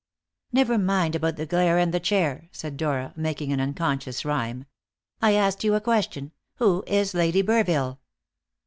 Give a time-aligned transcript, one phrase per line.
[0.51, 4.65] "Never mind about the glare and the chair," said Dora, making an unconscious rhyme;
[5.21, 6.31] "I asked you a question.
[6.55, 7.99] Who is Lady Burville?"